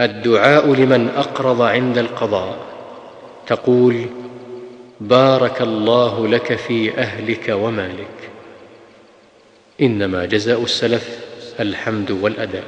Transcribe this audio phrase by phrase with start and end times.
[0.00, 2.56] الدعاء لمن أقرض عند القضاء.
[3.46, 4.06] تقول
[5.00, 8.30] بارك الله لك في أهلك ومالك.
[9.80, 11.18] إنما جزاء السلف
[11.60, 12.64] الحمد والأداء.